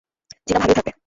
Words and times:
জিনা 0.47 0.59
ভালোই 0.61 0.75
থাকবে। 0.77 0.91